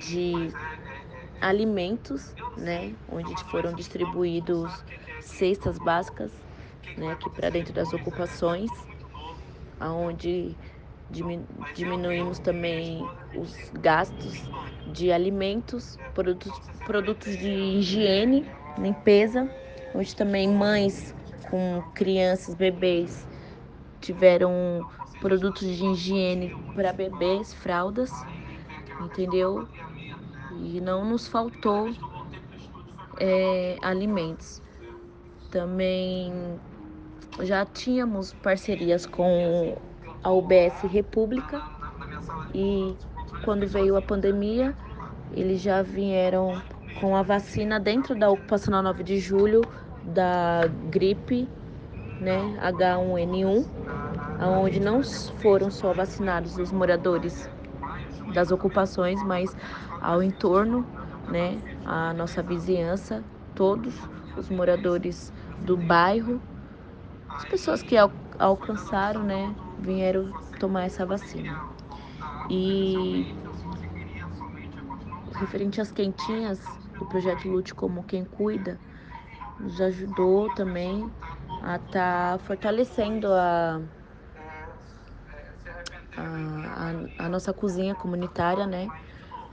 de 0.00 0.52
alimentos, 1.40 2.34
né, 2.56 2.94
onde 3.08 3.34
foram 3.44 3.72
distribuídos 3.74 4.72
cestas 5.20 5.78
básicas, 5.78 6.32
né, 6.96 7.12
aqui 7.12 7.28
para 7.30 7.50
dentro 7.50 7.72
das 7.72 7.92
ocupações, 7.92 8.70
aonde 9.80 10.56
diminuímos 11.74 12.38
também 12.38 13.06
os 13.36 13.70
gastos 13.80 14.48
de 14.92 15.12
alimentos, 15.12 15.98
produtos, 16.14 16.52
produtos 16.86 17.36
de 17.36 17.50
higiene, 17.50 18.46
limpeza, 18.78 19.50
onde 19.94 20.14
também 20.16 20.48
mães 20.48 21.14
com 21.50 21.82
crianças, 21.94 22.54
bebês, 22.54 23.26
tiveram 24.00 24.88
produtos 25.22 25.68
de 25.68 25.86
higiene 25.86 26.54
para 26.74 26.92
bebês, 26.92 27.54
fraldas, 27.54 28.10
entendeu? 29.00 29.68
E 30.60 30.80
não 30.80 31.08
nos 31.08 31.28
faltou 31.28 31.90
é, 33.20 33.78
alimentos. 33.80 34.60
Também 35.50 36.32
já 37.40 37.64
tínhamos 37.64 38.32
parcerias 38.34 39.06
com 39.06 39.78
a 40.24 40.30
UBS 40.30 40.82
República 40.90 41.62
e 42.52 42.96
quando 43.44 43.66
veio 43.66 43.96
a 43.96 44.02
pandemia, 44.02 44.74
eles 45.32 45.60
já 45.60 45.82
vieram 45.82 46.60
com 47.00 47.16
a 47.16 47.22
vacina 47.22 47.78
dentro 47.78 48.18
da 48.18 48.28
ocupação 48.28 48.82
9 48.82 49.04
de 49.04 49.18
julho 49.18 49.62
da 50.02 50.62
gripe, 50.90 51.48
né, 52.20 52.58
H1N1, 52.60 53.66
onde 54.48 54.80
não 54.80 55.02
foram 55.38 55.70
só 55.70 55.92
vacinados 55.92 56.56
os 56.58 56.72
moradores 56.72 57.48
das 58.32 58.50
ocupações, 58.50 59.22
mas 59.22 59.54
ao 60.00 60.22
entorno, 60.22 60.86
né, 61.28 61.60
a 61.84 62.12
nossa 62.12 62.42
vizinhança, 62.42 63.22
todos 63.54 63.94
os 64.36 64.48
moradores 64.48 65.32
do 65.60 65.76
bairro, 65.76 66.40
as 67.28 67.44
pessoas 67.44 67.82
que 67.82 67.96
al 67.96 68.10
alcançaram, 68.38 69.22
né, 69.22 69.54
vieram 69.78 70.32
tomar 70.58 70.84
essa 70.84 71.06
vacina. 71.06 71.60
E 72.48 73.34
referente 75.34 75.80
às 75.80 75.92
quentinhas, 75.92 76.60
o 77.00 77.06
projeto 77.06 77.48
Lute 77.48 77.74
como 77.74 78.02
quem 78.02 78.24
cuida 78.24 78.80
nos 79.60 79.80
ajudou 79.80 80.52
também 80.54 81.08
a 81.62 81.76
estar 81.76 82.32
tá 82.32 82.38
fortalecendo 82.38 83.28
a, 83.32 83.80
a, 86.16 87.24
a, 87.24 87.28
nossa 87.28 87.52
cozinha 87.52 87.94
comunitária, 87.94 88.66
né? 88.66 88.88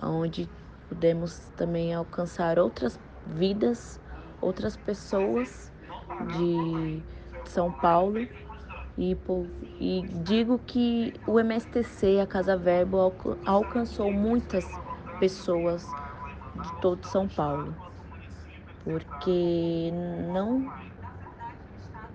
Onde 0.01 0.49
pudemos 0.87 1.39
também 1.55 1.93
alcançar 1.93 2.59
outras 2.59 2.99
vidas, 3.25 3.99
outras 4.41 4.75
pessoas 4.75 5.71
de 6.37 7.01
São 7.45 7.71
Paulo. 7.71 8.27
E, 8.97 9.17
e 9.79 10.01
digo 10.23 10.59
que 10.59 11.13
o 11.25 11.39
MSTC, 11.39 12.19
a 12.19 12.27
Casa 12.27 12.57
Verbo, 12.57 13.13
alcançou 13.45 14.11
muitas 14.11 14.65
pessoas 15.19 15.87
de 16.61 16.81
todo 16.81 17.05
São 17.07 17.27
Paulo, 17.27 17.73
porque 18.83 19.91
não 20.33 20.69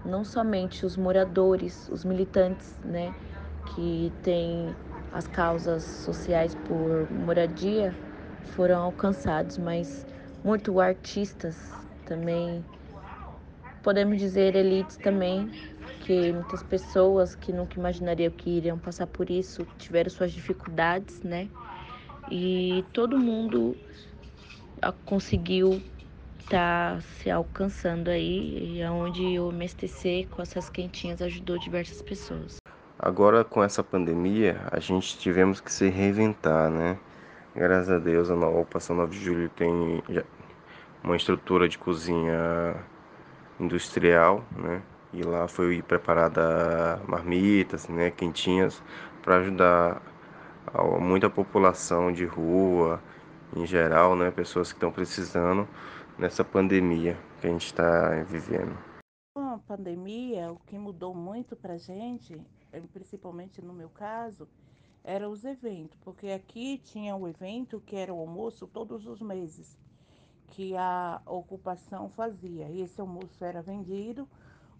não 0.05 0.23
somente 0.23 0.85
os 0.85 0.99
moradores, 0.99 1.89
os 1.89 2.05
militantes, 2.05 2.77
né, 2.85 3.15
que 3.67 4.13
têm 4.23 4.75
as 5.13 5.27
causas 5.27 5.85
sociais 5.85 6.55
por 6.55 7.11
moradia 7.11 7.95
foram 8.55 8.83
alcançados, 8.83 9.59
mas 9.59 10.07
muito 10.45 10.81
artistas 10.81 11.57
também, 12.05 12.65
podemos 13.83 14.19
dizer 14.19 14.55
elites 14.57 14.97
também 14.97 15.51
porque 16.05 16.33
muitas 16.33 16.63
pessoas 16.63 17.35
que 17.35 17.51
nunca 17.51 17.79
imaginariam 17.79 18.31
que 18.31 18.51
iriam 18.51 18.79
passar 18.79 19.07
por 19.07 19.31
isso 19.31 19.67
tiveram 19.79 20.11
suas 20.11 20.33
dificuldades, 20.33 21.21
né? 21.23 21.49
E 22.31 22.85
todo 22.93 23.19
mundo 23.19 23.75
conseguiu 25.07 25.83
estar 26.41 26.97
tá 26.97 27.01
se 27.01 27.31
alcançando 27.31 28.11
aí, 28.11 28.77
e 28.77 28.83
aonde 28.83 29.39
o 29.39 29.51
MSTC 29.51 30.27
com 30.31 30.43
essas 30.43 30.69
quentinhas 30.69 31.23
ajudou 31.23 31.59
diversas 31.59 32.03
pessoas. 32.03 32.64
Agora 33.07 33.45
com 33.45 33.63
essa 33.63 33.85
pandemia, 33.85 34.63
a 34.73 34.81
gente 34.81 35.19
tivemos 35.19 35.61
que 35.61 35.71
se 35.71 35.91
reinventar, 35.91 36.71
né? 36.71 36.97
Graças 37.55 37.91
a 37.91 37.99
Deus, 37.99 38.31
a 38.31 38.35
Ocupação 38.35 38.97
9 38.97 39.15
de 39.15 39.23
Julho 39.23 39.51
tem 39.51 40.03
uma 41.03 41.15
estrutura 41.15 41.69
de 41.69 41.77
cozinha 41.77 42.75
industrial, 43.61 44.43
né? 44.57 44.81
E 45.13 45.23
lá 45.23 45.47
foi 45.47 45.83
preparada 45.83 46.99
marmitas, 47.07 47.87
né, 47.89 48.11
quentinhas, 48.11 48.83
para 49.23 49.37
ajudar 49.37 50.01
a 50.73 50.83
muita 50.83 51.29
população 51.29 52.11
de 52.11 52.25
rua, 52.25 53.03
em 53.55 53.67
geral, 53.67 54.17
né, 54.17 54.31
pessoas 54.31 54.73
que 54.73 54.79
estão 54.79 54.91
precisando 54.91 55.69
nessa 56.19 56.43
pandemia 56.43 57.19
que 57.39 57.49
a 57.49 57.51
gente 57.51 57.67
está 57.67 58.25
vivendo. 58.27 58.94
Pandemia, 59.67 60.53
o 60.53 60.57
que 60.67 60.79
mudou 60.79 61.15
muito 61.15 61.57
para 61.57 61.75
a 61.75 61.79
gente, 61.79 62.41
eh, 62.73 62.81
principalmente 62.93 63.63
no 63.63 63.73
meu 63.73 63.89
caso, 63.89 64.47
eram 65.03 65.31
os 65.31 65.45
eventos, 65.45 65.99
porque 66.03 66.29
aqui 66.29 66.79
tinha 66.79 67.17
o 67.17 67.27
evento 67.29 67.81
que 67.81 67.97
era 67.97 68.13
o 68.13 68.19
almoço 68.19 68.67
todos 68.67 69.07
os 69.07 69.21
meses, 69.21 69.79
que 70.49 70.77
a 70.77 71.21
ocupação 71.27 72.09
fazia. 72.11 72.69
E 72.69 72.83
esse 72.83 73.01
almoço 73.01 73.45
era 73.45 73.63
vendido 73.63 74.29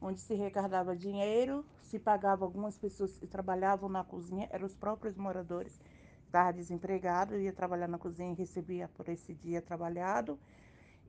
onde 0.01 0.21
se 0.21 0.35
arrecadava 0.35 0.95
dinheiro, 0.95 1.65
se 1.81 1.99
pagava 1.99 2.45
algumas 2.45 2.77
pessoas 2.77 3.17
que 3.17 3.27
trabalhavam 3.27 3.89
na 3.89 4.05
cozinha, 4.05 4.49
eram 4.51 4.67
os 4.67 4.75
próprios 4.75 5.17
moradores, 5.17 5.81
estava 6.27 6.53
desempregado, 6.53 7.39
ia 7.39 7.53
trabalhar 7.53 7.89
na 7.89 7.99
cozinha 7.99 8.33
e 8.33 8.35
recebia 8.35 8.89
por 8.89 9.09
esse 9.09 9.33
dia 9.35 9.63
trabalhado. 9.63 10.39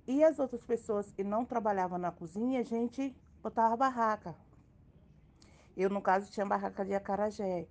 E 0.07 0.23
as 0.23 0.39
outras 0.39 0.63
pessoas 0.63 1.11
que 1.11 1.23
não 1.23 1.43
trabalhavam 1.43 1.97
na 1.97 2.11
cozinha, 2.11 2.61
a 2.61 2.63
gente 2.63 3.13
botava 3.45 3.77
barraca. 3.77 4.35
Eu, 5.77 5.87
no 5.91 6.01
caso, 6.01 6.31
tinha 6.31 6.45
barraca 6.47 6.83
de 6.83 6.95
acarajé. 6.95 7.67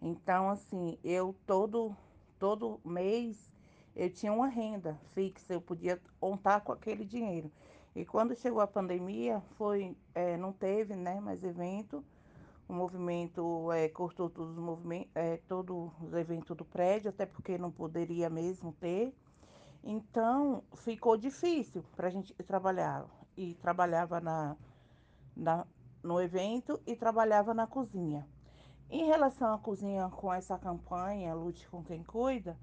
Então, 0.00 0.50
assim, 0.50 0.96
eu 1.02 1.34
todo, 1.44 1.96
todo 2.38 2.80
mês 2.84 3.50
eu 3.96 4.08
tinha 4.08 4.32
uma 4.32 4.46
renda 4.46 4.96
fixa, 5.14 5.52
eu 5.52 5.60
podia 5.60 6.00
contar 6.20 6.60
com 6.60 6.70
aquele 6.70 7.04
dinheiro. 7.04 7.50
E 7.92 8.04
quando 8.04 8.36
chegou 8.36 8.60
a 8.60 8.68
pandemia, 8.68 9.42
foi, 9.56 9.96
é, 10.14 10.36
não 10.36 10.52
teve 10.52 10.94
né, 10.94 11.18
mais 11.18 11.42
evento. 11.42 12.04
O 12.68 12.72
movimento 12.72 13.72
é, 13.72 13.88
cortou 13.88 14.30
todos 14.30 14.52
os 14.52 14.62
movimentos, 14.62 15.10
é, 15.16 15.38
todos 15.48 15.90
os 16.02 16.12
eventos 16.12 16.56
do 16.56 16.64
prédio, 16.64 17.08
até 17.08 17.26
porque 17.26 17.58
não 17.58 17.72
poderia 17.72 18.30
mesmo 18.30 18.72
ter. 18.74 19.12
Então 19.82 20.62
ficou 20.74 21.16
difícil 21.16 21.82
para 21.96 22.06
a 22.06 22.10
gente 22.10 22.32
trabalhar. 22.44 23.06
E 23.36 23.54
trabalhava 23.54 24.18
na, 24.18 24.56
na, 25.36 25.66
no 26.02 26.20
evento 26.20 26.80
e 26.86 26.96
trabalhava 26.96 27.52
na 27.52 27.66
cozinha. 27.66 28.26
Em 28.88 29.04
relação 29.06 29.52
à 29.52 29.58
cozinha 29.58 30.08
com 30.08 30.32
essa 30.32 30.56
campanha 30.58 31.34
Lute 31.34 31.68
com 31.68 31.82
quem 31.82 32.02
cuida, 32.02 32.56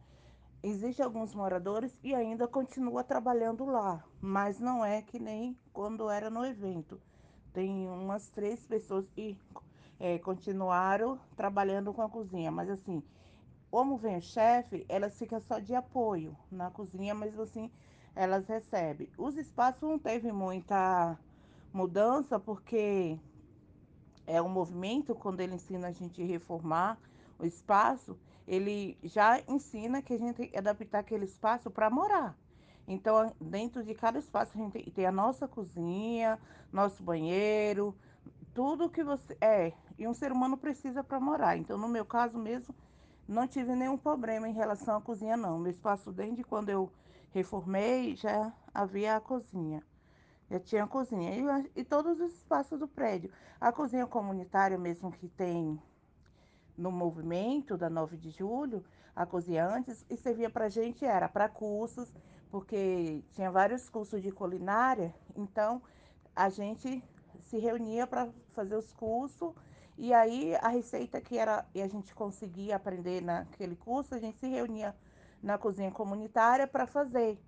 Existem 0.66 1.04
alguns 1.04 1.36
moradores 1.36 1.94
e 2.02 2.16
ainda 2.16 2.48
continua 2.48 3.04
trabalhando 3.04 3.66
lá, 3.66 4.02
mas 4.22 4.62
não 4.62 4.84
é 4.84 5.02
que 5.02 5.20
nem 5.20 5.60
quando 5.74 6.10
era 6.10 6.30
no 6.30 6.46
evento. 6.46 7.02
Tem 7.52 7.90
umas 7.90 8.30
três 8.30 8.66
pessoas 8.66 9.06
que 9.10 9.38
é, 10.00 10.18
continuaram 10.20 11.20
trabalhando 11.36 11.94
com 11.94 12.02
a 12.02 12.08
cozinha, 12.08 12.50
mas 12.50 12.70
assim, 12.70 13.04
como 13.70 13.98
vem 13.98 14.16
o 14.16 14.22
chefe, 14.22 14.86
elas 14.88 15.20
ficam 15.20 15.42
só 15.42 15.60
de 15.60 15.76
apoio 15.76 16.34
na 16.50 16.72
cozinha, 16.72 17.14
mas 17.14 17.38
assim, 17.38 17.70
elas 18.16 18.48
recebem. 18.48 19.10
Os 19.18 19.36
espaços 19.36 19.82
não 19.82 20.00
teve 20.00 20.32
muita 20.32 21.20
mudança, 21.74 22.40
porque 22.40 23.20
é 24.28 24.42
um 24.42 24.48
movimento, 24.48 25.16
quando 25.16 25.42
ele 25.42 25.56
ensina 25.56 25.88
a 25.88 25.92
gente 25.92 26.24
reformar 26.24 27.00
o 27.40 27.46
espaço, 27.46 28.18
ele 28.48 28.98
já 29.04 29.42
ensina 29.48 30.02
que 30.02 30.14
a 30.14 30.18
gente 30.18 30.56
adaptar 30.56 31.00
aquele 31.00 31.26
espaço 31.26 31.72
para 31.72 31.90
morar. 31.90 32.38
Então, 32.88 33.34
dentro 33.40 33.84
de 33.84 33.94
cada 33.96 34.20
espaço, 34.20 34.52
a 34.56 34.62
gente 34.62 34.92
tem 34.92 35.06
a 35.06 35.12
nossa 35.12 35.48
cozinha, 35.48 36.38
nosso 36.72 37.02
banheiro, 37.02 37.96
tudo 38.54 38.90
que 38.90 39.04
você 39.04 39.38
é. 39.42 39.74
E 39.98 40.08
um 40.08 40.14
ser 40.14 40.32
humano 40.32 40.58
precisa 40.58 41.04
para 41.04 41.20
morar. 41.20 41.58
Então, 41.58 41.78
no 41.78 41.88
meu 41.88 42.06
caso 42.06 42.38
mesmo, 42.38 42.76
não 43.28 43.48
tive 43.48 43.74
nenhum 43.76 43.98
problema 43.98 44.48
em 44.48 44.54
relação 44.54 44.98
à 44.98 45.02
cozinha, 45.02 45.38
não. 45.38 45.58
Meu 45.58 45.72
espaço, 45.72 46.12
desde 46.12 46.44
quando 46.44 46.70
eu 46.70 46.92
reformei, 47.32 48.16
já 48.16 48.54
havia 48.74 49.16
a 49.16 49.22
cozinha. 49.22 49.82
Já 50.50 50.60
tinha 50.60 50.84
a 50.84 50.88
cozinha. 50.88 51.32
E, 51.76 51.82
e 51.82 51.84
todos 51.84 52.20
os 52.20 52.34
espaços 52.34 52.80
do 52.80 52.88
prédio. 52.88 53.32
A 53.60 53.72
cozinha 53.72 54.06
comunitária 54.06 54.78
mesmo 54.78 55.12
que 55.12 55.28
tem 55.28 55.82
no 56.78 56.92
movimento 56.92 57.78
da 57.78 57.90
9 57.90 58.18
de 58.18 58.32
julho, 58.32 58.84
a 59.16 59.26
cozinha 59.26 59.68
antes, 59.68 60.06
e 60.10 60.18
servia 60.18 60.50
para 60.50 60.70
gente, 60.70 61.06
era 61.06 61.30
para 61.30 61.48
cursos, 61.48 62.12
porque 62.50 63.24
tinha 63.34 63.52
vários 63.52 63.90
cursos 63.90 64.22
de 64.22 64.32
culinária, 64.32 65.14
então 65.36 65.82
a 66.36 66.50
gente 66.50 67.04
se 67.44 67.58
reunia 67.58 68.08
para 68.08 68.30
fazer 68.54 68.76
os 68.76 68.92
cursos, 68.92 69.54
e 69.98 70.14
aí 70.14 70.56
a 70.56 70.70
receita 70.70 71.22
que 71.22 71.38
era 71.38 71.66
e 71.76 71.82
a 71.82 71.88
gente 71.88 72.16
conseguia 72.16 72.76
aprender 72.76 73.22
naquele 73.22 73.76
curso, 73.76 74.16
a 74.16 74.20
gente 74.20 74.40
se 74.40 74.48
reunia 74.48 74.96
na 75.42 75.58
cozinha 75.58 75.92
comunitária 75.92 76.66
para 76.66 76.88
fazer. 76.88 77.40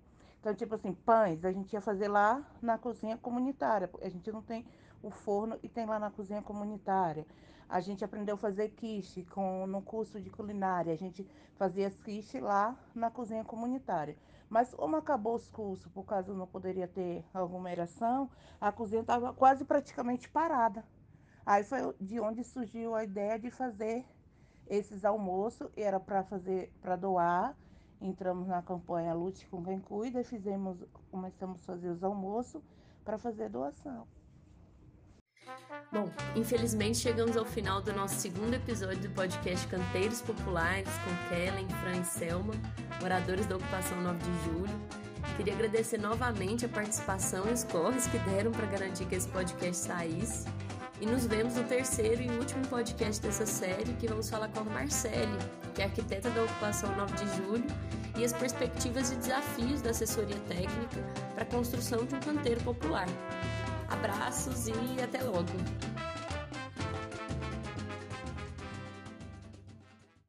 Então, 0.46 0.54
tipo 0.54 0.76
assim, 0.76 0.92
pães, 0.92 1.44
a 1.44 1.50
gente 1.50 1.72
ia 1.72 1.80
fazer 1.80 2.06
lá 2.06 2.40
na 2.62 2.78
cozinha 2.78 3.16
comunitária, 3.16 3.90
a 4.00 4.08
gente 4.08 4.30
não 4.30 4.40
tem 4.40 4.64
o 5.02 5.10
forno 5.10 5.58
e 5.60 5.68
tem 5.68 5.84
lá 5.84 5.98
na 5.98 6.08
cozinha 6.08 6.40
comunitária. 6.40 7.26
A 7.68 7.80
gente 7.80 8.04
aprendeu 8.04 8.36
a 8.36 8.38
fazer 8.38 8.68
quiche 8.68 9.24
com, 9.24 9.66
no 9.66 9.82
curso 9.82 10.20
de 10.20 10.30
culinária. 10.30 10.92
A 10.92 10.96
gente 10.96 11.28
fazia 11.56 11.90
quiche 11.90 12.38
lá 12.38 12.78
na 12.94 13.10
cozinha 13.10 13.42
comunitária. 13.42 14.16
Mas 14.48 14.72
como 14.72 14.94
acabou 14.94 15.34
os 15.34 15.50
cursos, 15.50 15.90
por 15.90 16.04
causa 16.04 16.32
não 16.32 16.46
poderia 16.46 16.86
ter 16.86 17.24
aglomeração, 17.34 18.30
a 18.60 18.70
cozinha 18.70 19.00
estava 19.00 19.32
quase 19.32 19.64
praticamente 19.64 20.28
parada. 20.28 20.84
Aí 21.44 21.64
foi 21.64 21.92
de 22.00 22.20
onde 22.20 22.44
surgiu 22.44 22.94
a 22.94 23.02
ideia 23.02 23.36
de 23.36 23.50
fazer 23.50 24.06
esses 24.68 25.04
almoços, 25.04 25.68
era 25.76 25.98
para 25.98 26.22
fazer, 26.22 26.72
para 26.80 26.94
doar. 26.94 27.56
Entramos 28.00 28.46
na 28.46 28.62
campanha 28.62 29.14
Lute 29.14 29.46
com 29.46 29.64
quem 29.64 29.80
cuida, 29.80 30.22
fizemos, 30.22 30.78
começamos 31.10 31.60
a 31.60 31.64
fazer 31.64 31.88
os 31.88 32.04
almoços 32.04 32.62
para 33.04 33.18
fazer 33.18 33.48
doação. 33.48 34.06
Bom, 35.92 36.10
infelizmente 36.34 36.98
chegamos 36.98 37.36
ao 37.36 37.44
final 37.44 37.80
do 37.80 37.92
nosso 37.92 38.16
segundo 38.16 38.54
episódio 38.54 39.08
do 39.08 39.14
podcast 39.14 39.66
Canteiros 39.68 40.20
Populares 40.20 40.90
com 40.98 41.28
Kellen, 41.28 41.68
Fran 41.68 42.00
e 42.00 42.04
Selma, 42.04 42.54
moradores 43.00 43.46
da 43.46 43.56
ocupação 43.56 44.00
9 44.02 44.18
de 44.18 44.44
julho. 44.44 45.06
Queria 45.36 45.54
agradecer 45.54 45.98
novamente 45.98 46.66
a 46.66 46.68
participação 46.68 47.48
e 47.48 47.52
os 47.52 47.64
corres 47.64 48.06
que 48.08 48.18
deram 48.18 48.50
para 48.50 48.66
garantir 48.66 49.06
que 49.06 49.14
esse 49.14 49.28
podcast 49.28 49.84
saísse. 49.84 50.46
E 50.98 51.04
nos 51.04 51.26
vemos 51.26 51.54
no 51.54 51.64
terceiro 51.64 52.22
e 52.22 52.30
último 52.30 52.66
podcast 52.68 53.20
dessa 53.20 53.44
série, 53.44 53.92
que 53.94 54.06
vamos 54.06 54.30
falar 54.30 54.48
com 54.48 54.60
a 54.60 54.64
Marcele, 54.64 55.38
que 55.74 55.82
é 55.82 55.84
arquiteta 55.84 56.30
da 56.30 56.44
ocupação 56.44 56.94
9 56.96 57.12
de 57.16 57.36
julho, 57.36 57.66
e 58.16 58.24
as 58.24 58.32
perspectivas 58.32 59.12
e 59.12 59.16
desafios 59.16 59.82
da 59.82 59.90
assessoria 59.90 60.38
técnica 60.48 61.04
para 61.34 61.42
a 61.42 61.46
construção 61.46 62.06
de 62.06 62.14
um 62.14 62.20
canteiro 62.20 62.62
popular. 62.62 63.06
Abraços 63.88 64.68
e 64.68 64.72
até 65.02 65.22
logo! 65.22 65.95